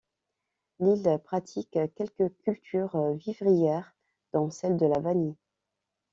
[0.79, 3.93] L'île pratique quelques cultures vivrières
[4.33, 5.37] dont celle de la vanille.